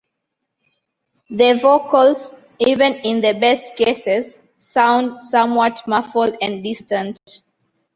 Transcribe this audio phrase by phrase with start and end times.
[1.29, 7.19] The vocals, even in the best cases, sound "somewhat muffled and distant".